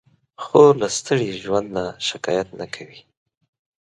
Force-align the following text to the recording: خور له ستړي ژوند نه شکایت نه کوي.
خور 0.43 0.73
له 0.81 0.87
ستړي 0.97 1.29
ژوند 1.43 1.67
نه 1.75 1.85
شکایت 2.09 2.47
نه 2.59 2.65
کوي. 2.75 3.01